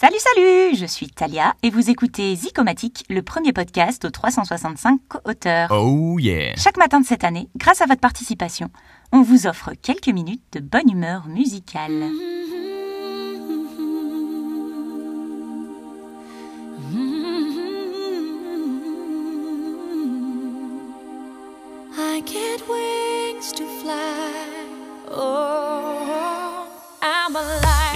[0.00, 5.72] Salut, salut Je suis Talia et vous écoutez Zicomatique, le premier podcast aux 365 auteurs.
[5.72, 8.70] Oh yeah Chaque matin de cette année, grâce à votre participation,
[9.10, 12.04] on vous offre quelques minutes de bonne humeur musicale.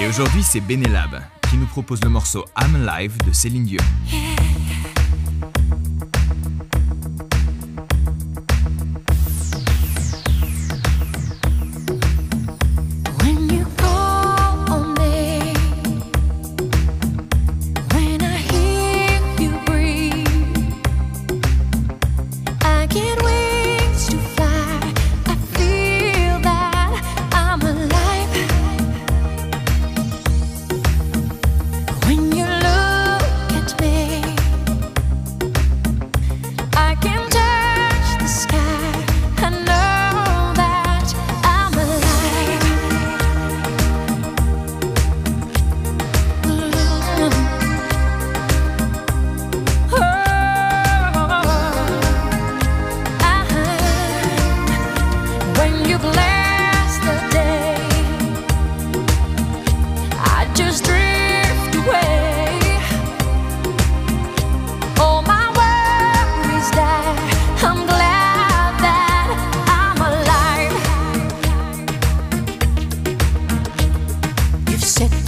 [0.01, 1.23] Et aujourd'hui, c'est Benelab,
[1.53, 3.83] qui nous propose le morceau I'm Alive de Céline Dion.